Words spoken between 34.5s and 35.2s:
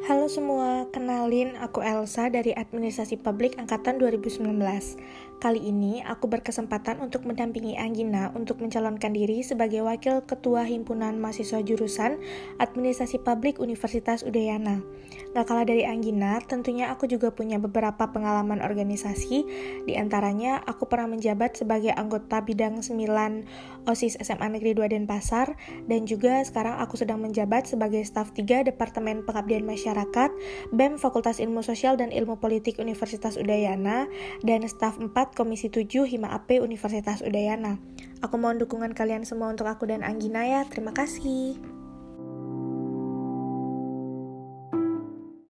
staf 4